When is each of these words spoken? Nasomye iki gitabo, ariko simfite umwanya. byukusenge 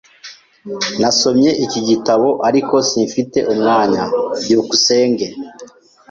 Nasomye 1.01 1.49
iki 1.65 1.79
gitabo, 1.87 2.27
ariko 2.47 2.75
simfite 2.89 3.37
umwanya. 3.53 4.03
byukusenge 4.41 5.27